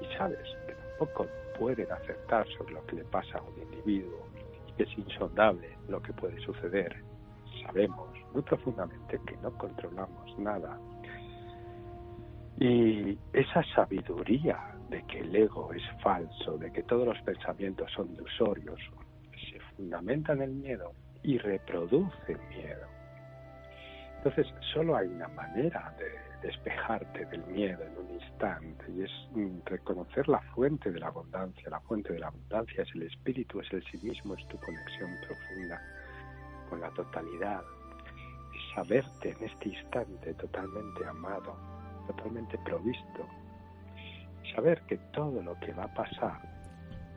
[0.00, 1.26] y sabes que tampoco
[1.58, 4.26] pueden acertar sobre lo que le pasa a un individuo
[4.68, 6.96] y que es insondable lo que puede suceder.
[7.64, 10.78] Sabemos muy profundamente que no controlamos nada.
[12.58, 18.12] Y esa sabiduría de que el ego es falso, de que todos los pensamientos son
[18.12, 18.80] ilusorios,
[19.50, 22.91] se fundamenta en el miedo y reproduce miedo.
[24.24, 29.10] Entonces, solo hay una manera de despejarte del miedo en un instante y es
[29.64, 31.68] reconocer la fuente de la abundancia.
[31.68, 35.10] La fuente de la abundancia es el espíritu, es el sí mismo, es tu conexión
[35.26, 35.82] profunda
[36.70, 37.62] con la totalidad.
[38.54, 41.56] Es saberte en este instante totalmente amado,
[42.06, 43.26] totalmente provisto.
[44.54, 46.40] Saber que todo lo que va a pasar,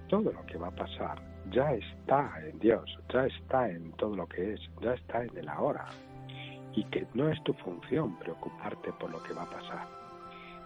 [0.07, 4.27] todo lo que va a pasar, ya está en Dios, ya está en todo lo
[4.27, 5.85] que es, ya está en el ahora.
[6.75, 9.87] Y que no es tu función preocuparte por lo que va a pasar.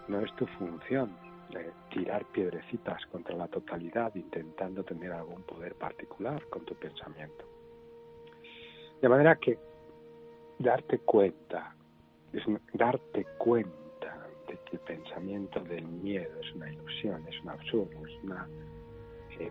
[0.08, 1.10] No es tu función
[1.54, 7.44] eh, tirar piedrecitas contra la totalidad intentando tener algún poder particular con tu pensamiento.
[9.00, 9.58] De manera que
[10.58, 11.74] darte cuenta,
[12.32, 12.42] es
[12.74, 18.24] darte cuenta de que el pensamiento del miedo es una ilusión, es un absurdo, es
[18.24, 18.48] una
[19.38, 19.50] eh,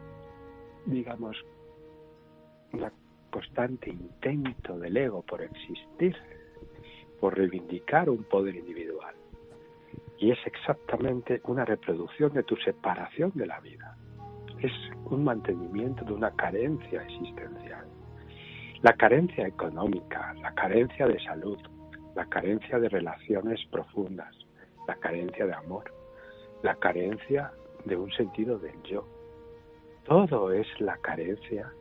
[0.85, 1.35] digamos,
[2.73, 2.89] un
[3.31, 6.15] constante intento del ego por existir,
[7.19, 9.15] por reivindicar un poder individual.
[10.17, 13.95] Y es exactamente una reproducción de tu separación de la vida.
[14.59, 14.73] Es
[15.05, 17.85] un mantenimiento de una carencia existencial.
[18.81, 21.57] La carencia económica, la carencia de salud,
[22.15, 24.35] la carencia de relaciones profundas,
[24.87, 25.93] la carencia de amor,
[26.63, 27.51] la carencia
[27.85, 29.05] de un sentido del yo,
[30.05, 31.71] todo es la carencia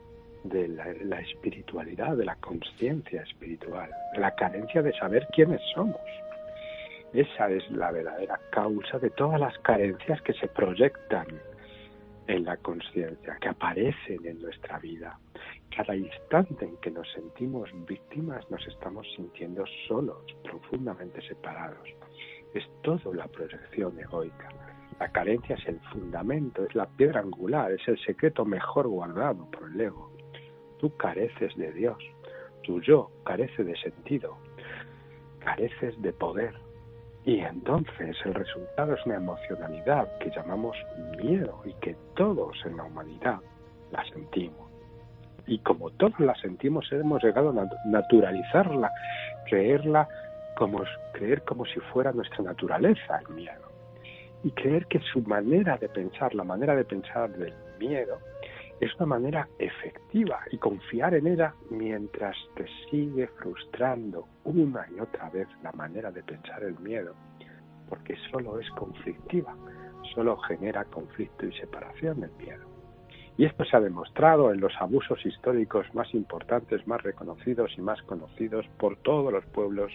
[0.48, 6.00] de la, espiritualidad, de la conciencia espiritual, de la carencia de saber quiénes somos.
[7.12, 11.26] Esa es la verdadera causa de todas las carencias que se proyectan
[12.26, 15.18] en la conciencia, que aparecen en nuestra vida.
[15.74, 21.88] Cada instante en que nos sentimos víctimas nos estamos sintiendo solos, profundamente separados.
[22.54, 24.48] Es todo la proyección egoica.
[25.00, 29.70] La carencia es el fundamento, es la piedra angular, es el secreto mejor guardado por
[29.70, 30.07] el ego.
[30.78, 31.98] Tú careces de Dios,
[32.62, 34.36] tu yo carece de sentido,
[35.40, 36.54] careces de poder.
[37.24, 40.76] Y entonces el resultado es una emocionalidad que llamamos
[41.22, 43.40] miedo y que todos en la humanidad
[43.90, 44.70] la sentimos.
[45.46, 48.90] Y como todos la sentimos, hemos llegado a naturalizarla,
[49.46, 50.08] creerla
[50.56, 53.68] como, creer como si fuera nuestra naturaleza el miedo
[54.44, 58.18] y creer que su manera de pensar, la manera de pensar del miedo,
[58.80, 65.28] es una manera efectiva y confiar en ella mientras te sigue frustrando una y otra
[65.30, 67.14] vez la manera de pensar el miedo,
[67.88, 69.54] porque solo es conflictiva,
[70.14, 72.66] solo genera conflicto y separación el miedo.
[73.36, 78.02] Y esto se ha demostrado en los abusos históricos más importantes, más reconocidos y más
[78.02, 79.92] conocidos por todos los pueblos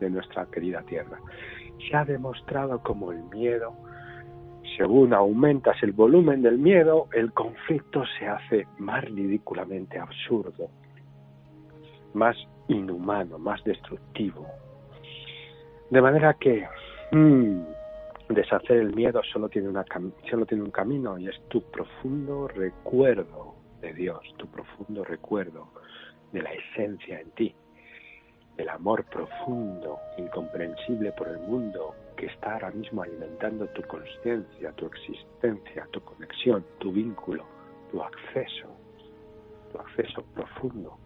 [0.00, 1.18] de nuestra querida tierra
[1.88, 3.74] se ha demostrado como el miedo,
[4.76, 10.68] según aumentas el volumen del miedo, el conflicto se hace más ridículamente absurdo,
[12.14, 12.36] más
[12.68, 14.46] inhumano, más destructivo.
[15.90, 16.66] De manera que
[17.10, 17.60] mm,
[18.30, 19.84] deshacer el miedo solo tiene, una,
[20.30, 25.68] solo tiene un camino y es tu profundo recuerdo de Dios, tu profundo recuerdo
[26.32, 27.54] de la esencia en ti
[28.56, 34.86] el amor profundo, incomprensible por el mundo, que está ahora mismo alimentando tu conciencia, tu
[34.86, 37.44] existencia, tu conexión, tu vínculo,
[37.90, 38.68] tu acceso,
[39.72, 40.96] tu acceso profundo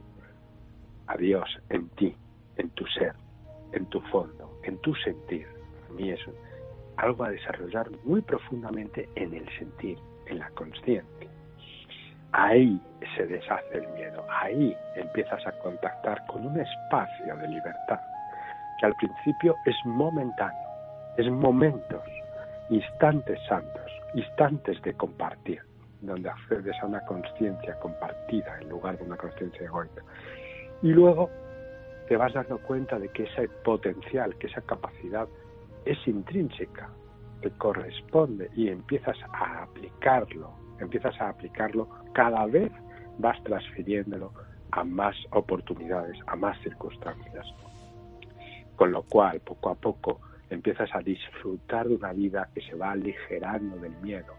[1.07, 2.15] a Dios en ti,
[2.59, 3.15] en tu ser,
[3.73, 5.47] en tu fondo, en tu sentir.
[5.89, 6.21] A mí es
[6.99, 11.31] algo a desarrollar muy profundamente en el sentir, en la conciencia
[12.33, 12.79] ahí
[13.17, 18.01] se deshace el miedo, ahí empiezas a contactar con un espacio de libertad
[18.79, 20.66] que al principio es momentáneo,
[21.17, 22.03] es momentos,
[22.71, 25.61] instantes santos, instantes de compartir,
[26.01, 30.03] donde accedes a una conciencia compartida en lugar de una conciencia egoica.
[30.83, 31.31] Y luego
[32.09, 35.27] te vas dando cuenta de que ese potencial, que esa capacidad
[35.85, 36.89] es intrínseca,
[37.41, 42.71] te corresponde y empiezas a aplicarlo empiezas a aplicarlo, cada vez
[43.19, 44.33] vas transfiriéndolo
[44.73, 47.47] a más oportunidades, a más circunstancias.
[48.77, 52.93] Con lo cual, poco a poco, empiezas a disfrutar de una vida que se va
[52.93, 54.35] aligerando del miedo,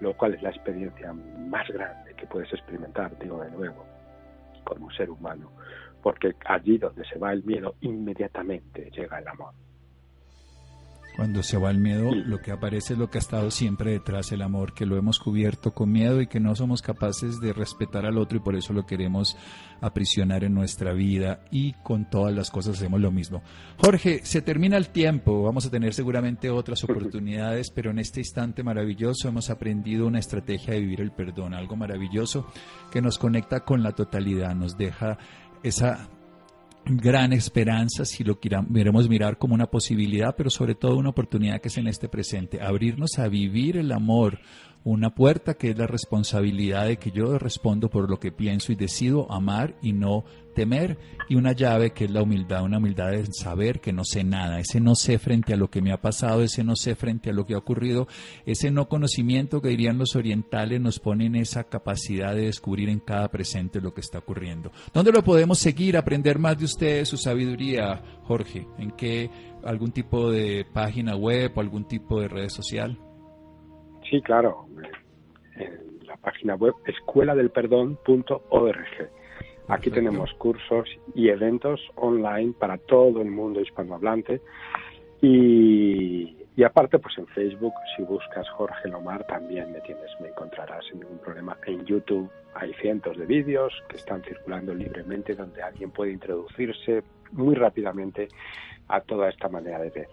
[0.00, 3.84] lo cual es la experiencia más grande que puedes experimentar, digo de nuevo,
[4.64, 5.50] como ser humano,
[6.02, 9.54] porque allí donde se va el miedo, inmediatamente llega el amor.
[11.18, 14.30] Cuando se va el miedo, lo que aparece es lo que ha estado siempre detrás,
[14.30, 18.06] el amor, que lo hemos cubierto con miedo y que no somos capaces de respetar
[18.06, 19.36] al otro y por eso lo queremos
[19.80, 23.42] aprisionar en nuestra vida y con todas las cosas hacemos lo mismo.
[23.78, 28.62] Jorge, se termina el tiempo, vamos a tener seguramente otras oportunidades, pero en este instante
[28.62, 32.46] maravilloso hemos aprendido una estrategia de vivir el perdón, algo maravilloso
[32.92, 35.18] que nos conecta con la totalidad, nos deja
[35.64, 36.10] esa
[36.88, 41.68] gran esperanza si lo queremos mirar como una posibilidad, pero sobre todo una oportunidad que
[41.68, 44.40] es en este presente, abrirnos a vivir el amor,
[44.84, 48.76] una puerta que es la responsabilidad de que yo respondo por lo que pienso y
[48.76, 50.24] decido amar y no
[50.58, 54.24] temer y una llave que es la humildad, una humildad de saber que no sé
[54.24, 57.30] nada, ese no sé frente a lo que me ha pasado, ese no sé frente
[57.30, 58.08] a lo que ha ocurrido,
[58.44, 62.98] ese no conocimiento que dirían los orientales nos pone en esa capacidad de descubrir en
[62.98, 64.72] cada presente lo que está ocurriendo.
[64.92, 68.66] ¿Dónde lo podemos seguir, aprender más de ustedes, su sabiduría, Jorge?
[68.78, 69.30] ¿En qué
[69.62, 72.98] algún tipo de página web o algún tipo de red social?
[74.10, 74.66] Sí, claro.
[76.02, 79.17] La página web escueladelperdón.org.
[79.68, 84.40] Aquí tenemos cursos y eventos online para todo el mundo hispanohablante.
[85.20, 90.84] Y, y, aparte, pues en Facebook, si buscas Jorge Lomar, también me tienes, me encontrarás
[90.86, 91.56] sin ningún problema.
[91.66, 97.02] En YouTube hay cientos de vídeos que están circulando libremente donde alguien puede introducirse
[97.32, 98.28] muy rápidamente
[98.88, 100.08] a toda esta manera de ver.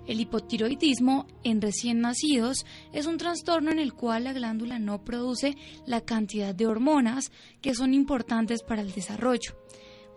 [0.05, 5.55] El hipotiroidismo en recién nacidos es un trastorno en el cual la glándula no produce
[5.87, 9.55] la cantidad de hormonas que son importantes para el desarrollo.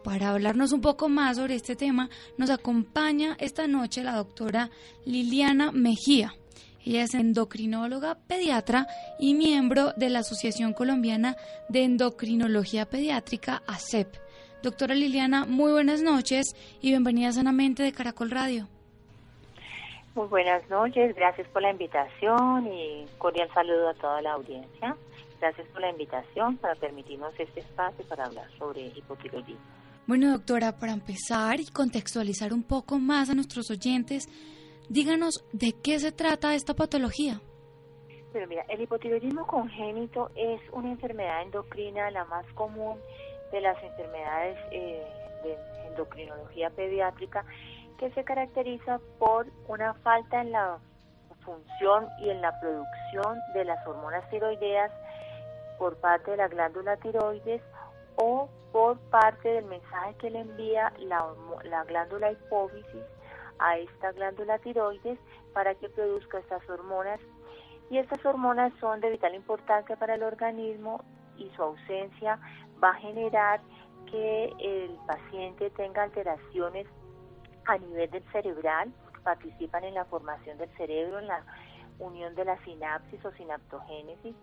[0.02, 4.70] Para hablarnos un poco más sobre este tema, nos acompaña esta noche la doctora
[5.04, 6.34] Liliana Mejía.
[6.86, 8.86] Ella es endocrinóloga pediatra
[9.18, 11.36] y miembro de la Asociación Colombiana
[11.68, 14.06] de Endocrinología Pediátrica, ACEP.
[14.62, 18.68] Doctora Liliana, muy buenas noches y bienvenida sanamente de Caracol Radio.
[20.14, 24.96] Muy buenas noches, gracias por la invitación y cordial saludo a toda la audiencia.
[25.40, 29.58] Gracias por la invitación para permitirnos este espacio para hablar sobre hipotiroidismo.
[30.06, 34.28] Bueno, doctora, para empezar y contextualizar un poco más a nuestros oyentes,
[34.88, 37.40] díganos de qué se trata esta patología.
[38.68, 42.98] El hipotiroidismo congénito es una enfermedad endocrina la más común
[43.50, 45.02] de las enfermedades eh,
[45.42, 45.56] de
[45.88, 47.46] endocrinología pediátrica
[47.98, 50.78] que se caracteriza por una falta en la
[51.46, 54.92] función y en la producción de las hormonas tiroideas
[55.78, 57.62] por parte de la glándula tiroides
[58.16, 61.24] o por parte del mensaje que le envía la,
[61.64, 63.02] la glándula hipófisis
[63.58, 65.18] a esta glándula tiroides
[65.52, 67.20] para que produzca estas hormonas.
[67.90, 71.04] Y estas hormonas son de vital importancia para el organismo
[71.36, 72.38] y su ausencia
[72.82, 73.60] va a generar
[74.10, 76.86] que el paciente tenga alteraciones
[77.66, 78.92] a nivel del cerebral,
[79.24, 81.42] participan en la formación del cerebro, en la
[81.98, 84.34] unión de la sinapsis o sinaptogénesis.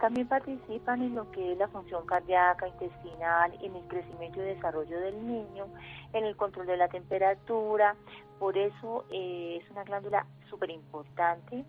[0.00, 4.98] También participan en lo que es la función cardíaca, intestinal, en el crecimiento y desarrollo
[5.00, 5.66] del niño,
[6.12, 7.94] en el control de la temperatura.
[8.38, 11.64] Por eso eh, es una glándula súper importante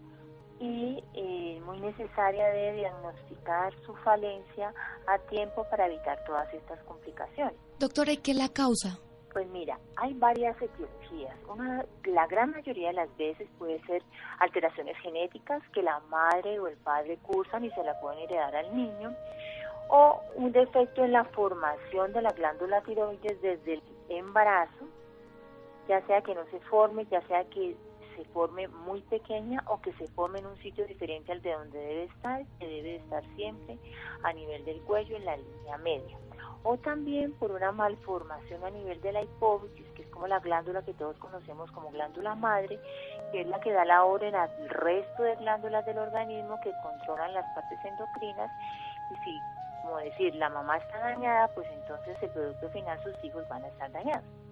[0.59, 4.73] y eh, muy necesaria de diagnosticar su falencia
[5.07, 7.55] a tiempo para evitar todas estas complicaciones.
[7.79, 8.97] Doctora, ¿y qué la causa?
[9.33, 11.35] Pues mira, hay varias etiologías.
[11.49, 14.01] Una, la gran mayoría de las veces puede ser
[14.39, 18.73] alteraciones genéticas que la madre o el padre cursan y se la pueden heredar al
[18.73, 19.13] niño,
[19.89, 24.87] o un defecto en la formación de la glándula tiroides desde el embarazo,
[25.87, 27.75] ya sea que no se forme, ya sea que
[28.15, 31.77] se forme muy pequeña o que se forme en un sitio diferente al de donde
[31.77, 33.77] debe estar, que debe estar siempre
[34.23, 36.17] a nivel del cuello en la línea media
[36.67, 40.81] o también por una malformación a nivel de la hipófisis, que es como la glándula
[40.81, 42.79] que todos conocemos como glándula madre,
[43.31, 47.35] que es la que da la orden al resto de glándulas del organismo que controlan
[47.35, 48.49] las partes endocrinas
[49.11, 49.39] y si,
[49.83, 53.67] como decir, la mamá está dañada, pues entonces el producto final sus hijos van a
[53.67, 54.44] estar dañados.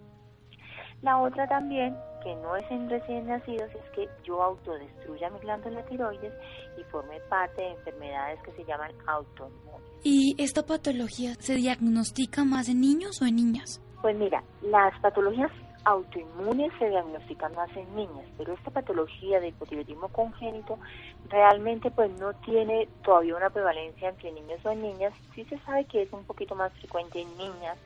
[1.04, 1.94] La otra también,
[2.24, 6.34] que no es en recién nacidos, es que yo autodestruya mi glándula tiroides
[6.80, 9.82] y forme parte de enfermedades que se llaman autoinmunes.
[10.02, 13.82] ¿Y esta patología se diagnostica más en niños o en niñas?
[14.02, 15.52] Pues mira, las patologías
[15.84, 20.80] autoinmunes se diagnostican más en niñas, pero esta patología de hipotiroidismo congénito
[21.28, 25.14] realmente pues no tiene todavía una prevalencia entre niños o en niñas.
[25.36, 27.78] Sí se sabe que es un poquito más frecuente en niñas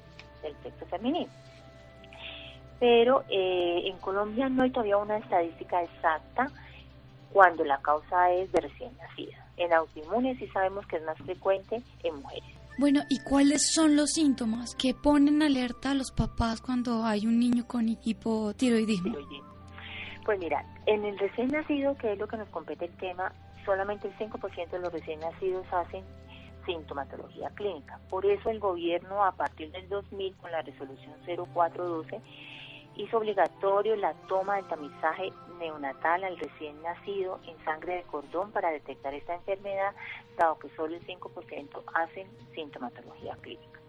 [0.43, 1.31] del sexo femenino
[2.79, 6.51] pero eh, en Colombia no hay todavía una estadística exacta
[7.31, 9.45] cuando la causa es de recién nacida.
[9.57, 12.49] En autoinmunes sí sabemos que es más frecuente en mujeres.
[12.77, 17.39] Bueno, ¿y cuáles son los síntomas que ponen alerta a los papás cuando hay un
[17.39, 19.17] niño con hipotiroidismo?
[20.23, 23.31] Pues mira, en el recién nacido, que es lo que nos compete el tema,
[23.65, 26.03] solamente el 5% de los recién nacidos hacen
[26.67, 27.99] sintomatología clínica.
[28.09, 32.21] Por eso el gobierno, a partir del 2000, con la resolución 0412,
[32.97, 38.69] hizo obligatorio la toma del tamizaje neonatal al recién nacido en sangre de cordón para
[38.69, 39.93] detectar esta enfermedad,
[40.37, 43.79] dado que solo el 5% hacen sintomatología clínica.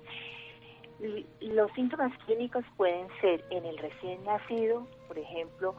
[1.40, 5.76] Los síntomas clínicos pueden ser en el recién nacido, por ejemplo,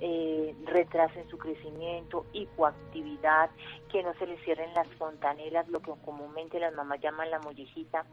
[0.00, 3.48] eh, retraso en su crecimiento, hipoactividad,
[3.90, 8.04] que no se le cierren las fontanelas, lo que comúnmente las mamás llaman la mollejita,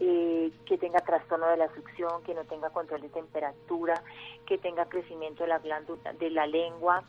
[0.00, 4.02] eh, que tenga trastorno de la succión, que no tenga control de temperatura,
[4.46, 7.04] que tenga crecimiento de la glándula de la lengua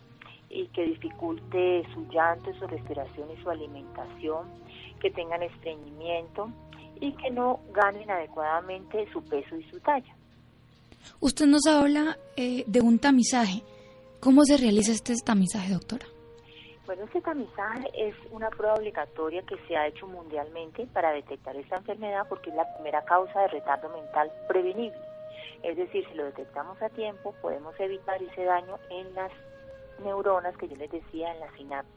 [0.50, 4.48] y que dificulte su llanto, su respiración y su alimentación,
[5.00, 6.50] que tengan estreñimiento
[7.02, 10.16] y que no ganen adecuadamente su peso y su talla.
[11.20, 13.64] Usted nos habla eh, de un tamizaje.
[14.20, 16.06] ¿Cómo se realiza este tamizaje, doctora?
[16.86, 21.78] Bueno, este tamizaje es una prueba obligatoria que se ha hecho mundialmente para detectar esta
[21.78, 25.00] enfermedad porque es la primera causa de retardo mental prevenible.
[25.64, 29.32] Es decir, si lo detectamos a tiempo, podemos evitar ese daño en las
[30.04, 31.96] neuronas que yo les decía en la sinapsis.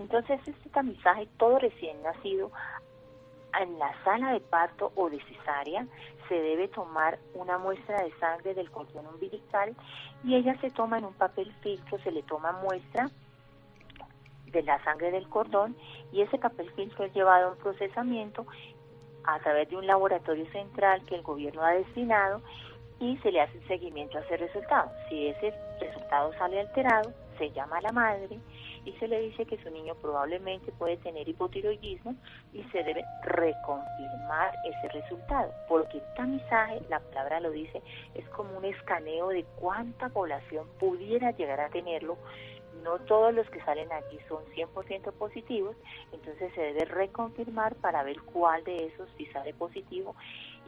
[0.00, 2.50] Entonces, este tamizaje, todo recién nacido,
[3.60, 5.86] en la sala de parto o de cesárea,
[6.28, 9.76] se debe tomar una muestra de sangre del cordón umbilical
[10.24, 13.08] y ella se toma en un papel filtro, se le toma muestra
[14.52, 15.76] de la sangre del cordón
[16.12, 18.46] y ese papel filtro es llevado a un procesamiento
[19.24, 22.40] a través de un laboratorio central que el gobierno ha destinado
[23.00, 24.90] y se le hace seguimiento a ese resultado.
[25.08, 28.38] Si ese resultado sale alterado, se llama a la madre
[28.84, 32.14] y se le dice que su niño probablemente puede tener hipotiroidismo
[32.52, 37.82] y se debe reconfirmar ese resultado, porque el tamizaje, la palabra lo dice,
[38.14, 42.16] es como un escaneo de cuánta población pudiera llegar a tenerlo
[42.82, 45.76] no todos los que salen aquí son 100% positivos,
[46.12, 50.14] entonces se debe reconfirmar para ver cuál de esos sí sale positivo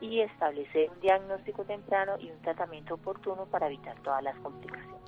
[0.00, 5.00] y establecer un diagnóstico temprano y un tratamiento oportuno para evitar todas las complicaciones.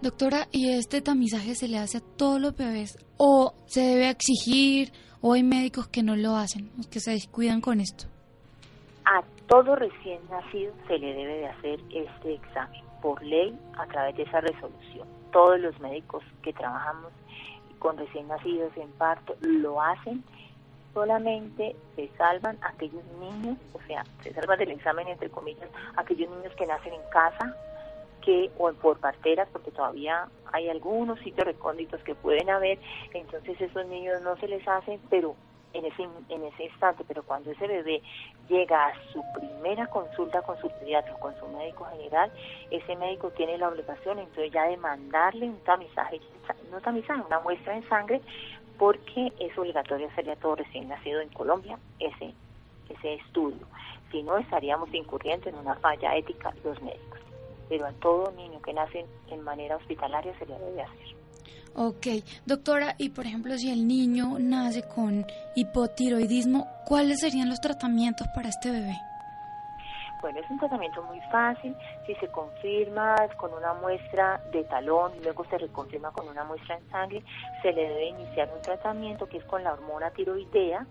[0.00, 4.92] Doctora, ¿y este tamizaje se le hace a todos los bebés o se debe exigir
[5.20, 8.06] o hay médicos que no lo hacen, que se descuidan con esto?
[9.04, 14.16] A todo recién nacido se le debe de hacer este examen por ley a través
[14.16, 17.12] de esa resolución todos los médicos que trabajamos
[17.78, 20.24] con recién nacidos en parto lo hacen,
[20.94, 26.52] solamente se salvan aquellos niños, o sea, se salvan del examen entre comillas, aquellos niños
[26.56, 27.54] que nacen en casa,
[28.24, 32.78] que o por parteras, porque todavía hay algunos sitios recónditos que pueden haber,
[33.14, 35.36] entonces esos niños no se les hacen, pero
[35.78, 38.02] en ese, en ese instante, pero cuando ese bebé
[38.48, 42.30] llega a su primera consulta con su pediatra con su médico general,
[42.70, 46.20] ese médico tiene la obligación entonces ya de mandarle un tamizaje,
[46.70, 48.20] no tamizaje, una muestra en sangre,
[48.78, 52.32] porque es obligatorio hacerle a todo recién nacido en Colombia ese,
[52.88, 53.66] ese estudio.
[54.10, 57.18] Si no, estaríamos incurriendo en una falla ética los médicos.
[57.68, 61.17] pero a todo niño que nace en manera hospitalaria se le debe hacer.
[61.74, 62.06] Ok,
[62.46, 68.48] doctora, y por ejemplo, si el niño nace con hipotiroidismo, ¿cuáles serían los tratamientos para
[68.48, 68.96] este bebé?
[70.20, 71.76] Bueno, es un tratamiento muy fácil.
[72.06, 76.76] Si se confirma con una muestra de talón y luego se reconfirma con una muestra
[76.76, 77.22] en sangre,
[77.62, 80.84] se le debe iniciar un tratamiento que es con la hormona tiroidea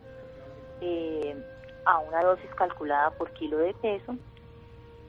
[0.80, 1.36] eh,
[1.86, 4.15] a una dosis calculada por kilo de peso.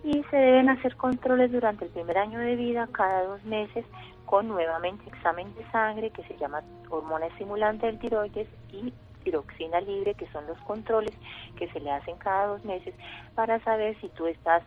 [0.03, 3.85] Y se deben hacer controles durante el primer año de vida, cada dos meses,
[4.29, 8.93] con nuevamente examen de sangre que se llama hormona estimulante del tiroides y
[9.25, 11.15] tiroxina libre, que son los controles
[11.57, 12.95] que se le hacen cada dos meses
[13.35, 14.63] para saber si tú estás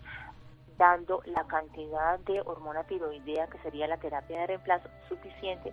[0.80, 5.72] dando la cantidad de hormona tiroidea, que sería la terapia de reemplazo, suficiente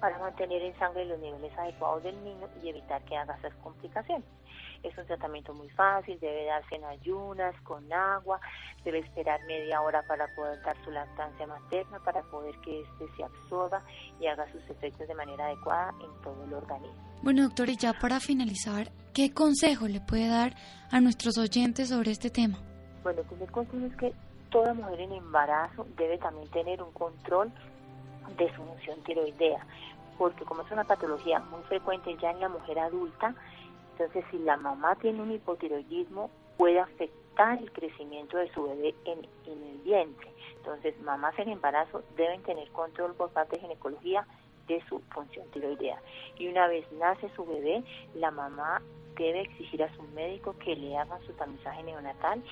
[0.00, 4.24] para mantener en sangre los niveles adecuados del niño y evitar que haga esas complicaciones.
[4.84, 8.38] Es un tratamiento muy fácil, debe darse en ayunas, con agua,
[8.84, 13.24] debe esperar media hora para poder dar su lactancia materna, para poder que éste se
[13.24, 13.82] absorba
[14.20, 17.20] y haga sus efectos de manera adecuada en todo el organismo.
[17.22, 20.54] Bueno, doctor, y ya para finalizar, ¿qué consejo le puede dar
[20.90, 22.58] a nuestros oyentes sobre este tema?
[23.02, 24.14] Bueno, el primer consejo es que
[24.50, 27.50] toda mujer en embarazo debe también tener un control
[28.36, 29.66] de su función tiroidea,
[30.18, 33.34] porque como es una patología muy frecuente ya en la mujer adulta,
[33.94, 39.20] entonces si la mamá tiene un hipotiroidismo puede afectar el crecimiento de su bebé en,
[39.46, 40.28] el vientre.
[40.56, 44.26] Entonces mamás en embarazo deben tener control por parte de ginecología
[44.66, 46.00] de su función tiroidea.
[46.38, 47.84] Y una vez nace su bebé,
[48.14, 48.82] la mamá
[49.16, 52.42] debe exigir a su médico que le hagan su tamizaje neonatal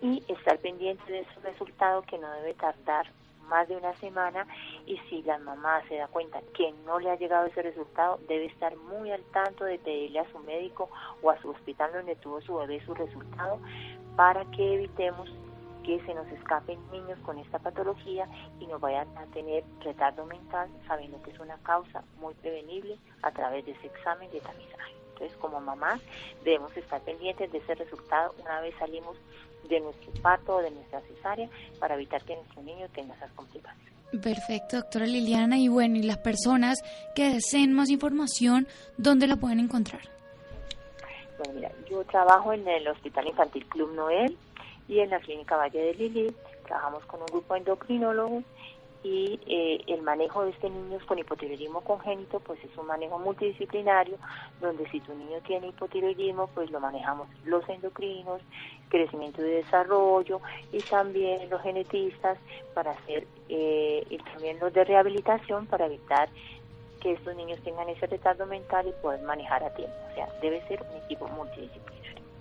[0.00, 3.06] y estar pendiente de su resultado que no debe tardar
[3.48, 4.46] más de una semana
[4.86, 8.46] y si la mamá se da cuenta que no le ha llegado ese resultado, debe
[8.46, 10.88] estar muy al tanto de pedirle a su médico
[11.22, 13.58] o a su hospital donde tuvo su bebé su resultado
[14.16, 15.30] para que evitemos
[15.84, 18.26] que se nos escapen niños con esta patología
[18.58, 23.30] y no vayan a tener retardo mental, sabiendo que es una causa muy prevenible a
[23.30, 24.94] través de ese examen de tamizaje.
[25.12, 26.00] Entonces, como mamá,
[26.42, 29.16] debemos estar pendientes de ese resultado una vez salimos
[29.68, 31.48] de nuestro parto o de nuestra cesárea
[31.78, 33.92] para evitar que nuestro niño tenga esas complicaciones.
[34.22, 35.58] Perfecto, doctora Liliana.
[35.58, 36.82] Y bueno, y las personas
[37.14, 40.02] que deseen más información, ¿dónde la pueden encontrar?
[41.38, 44.36] Bueno, mira, yo trabajo en el Hospital Infantil Club Noel
[44.88, 46.34] y en la Clínica Valle de Lili.
[46.66, 48.44] Trabajamos con un grupo de endocrinólogos
[49.04, 54.16] y eh, el manejo de este niño con hipotiroidismo congénito pues es un manejo multidisciplinario
[54.60, 58.40] donde si tu niño tiene hipotiroidismo pues lo manejamos los endocrinos,
[58.88, 60.40] crecimiento y desarrollo
[60.72, 62.38] y también los genetistas
[62.72, 66.30] para hacer eh, y también los de rehabilitación para evitar
[67.04, 69.94] que estos niños tengan ese retardo mental y poder manejar a tiempo.
[70.10, 71.93] O sea, debe ser un equipo multidisciplinario.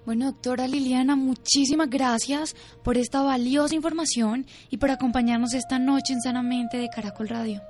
[0.05, 6.19] Bueno, doctora Liliana, muchísimas gracias por esta valiosa información y por acompañarnos esta noche en
[6.19, 7.61] Sanamente de Caracol Radio.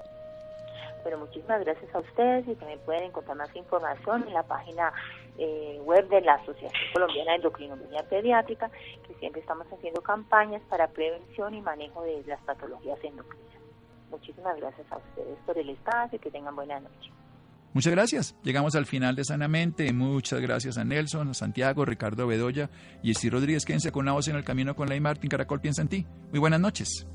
[1.04, 4.92] Bueno, muchísimas gracias a ustedes y también pueden encontrar más información en la página
[5.38, 8.72] eh, web de la Asociación Colombiana de Endocrinología Pediátrica,
[9.06, 13.62] que siempre estamos haciendo campañas para prevención y manejo de las patologías endocrinas.
[14.10, 17.12] Muchísimas gracias a ustedes por el espacio y que tengan buena noche.
[17.74, 18.36] Muchas gracias.
[18.44, 19.92] Llegamos al final de Sanamente.
[19.94, 22.70] Muchas gracias a Nelson, a Santiago, Ricardo Bedoya
[23.02, 23.66] y Esti Rodríguez.
[23.66, 25.30] Quédense con una voz en el camino con Ley Martín.
[25.30, 26.06] Caracol piensa en ti.
[26.32, 27.08] Muy buenas noches.